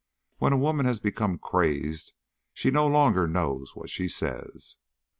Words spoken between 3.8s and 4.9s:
she says."